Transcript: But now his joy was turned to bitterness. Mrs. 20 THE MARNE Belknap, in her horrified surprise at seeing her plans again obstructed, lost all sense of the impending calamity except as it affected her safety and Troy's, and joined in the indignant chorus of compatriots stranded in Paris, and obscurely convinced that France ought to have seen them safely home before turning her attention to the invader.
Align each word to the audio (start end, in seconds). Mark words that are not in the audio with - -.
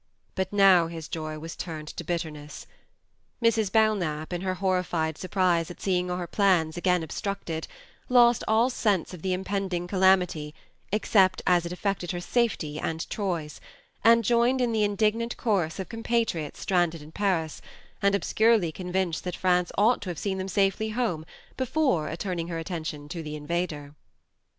But 0.33 0.51
now 0.51 0.87
his 0.87 1.07
joy 1.07 1.37
was 1.37 1.55
turned 1.55 1.87
to 1.89 2.03
bitterness. 2.03 2.65
Mrs. 3.39 3.69
20 3.69 3.69
THE 3.69 3.79
MARNE 3.79 3.99
Belknap, 3.99 4.33
in 4.33 4.41
her 4.41 4.55
horrified 4.55 5.15
surprise 5.15 5.69
at 5.69 5.79
seeing 5.79 6.07
her 6.09 6.25
plans 6.25 6.75
again 6.75 7.03
obstructed, 7.03 7.67
lost 8.09 8.43
all 8.47 8.71
sense 8.71 9.13
of 9.13 9.21
the 9.21 9.31
impending 9.31 9.85
calamity 9.85 10.55
except 10.91 11.43
as 11.45 11.67
it 11.67 11.71
affected 11.71 12.09
her 12.13 12.19
safety 12.19 12.79
and 12.79 13.07
Troy's, 13.11 13.61
and 14.03 14.23
joined 14.23 14.59
in 14.59 14.71
the 14.71 14.81
indignant 14.83 15.37
chorus 15.37 15.77
of 15.77 15.87
compatriots 15.87 16.59
stranded 16.59 17.03
in 17.03 17.11
Paris, 17.11 17.61
and 18.01 18.15
obscurely 18.15 18.71
convinced 18.71 19.23
that 19.23 19.35
France 19.35 19.71
ought 19.77 20.01
to 20.01 20.09
have 20.09 20.17
seen 20.17 20.39
them 20.39 20.47
safely 20.47 20.89
home 20.89 21.27
before 21.57 22.15
turning 22.15 22.47
her 22.47 22.57
attention 22.57 23.07
to 23.07 23.21
the 23.21 23.35
invader. 23.35 23.93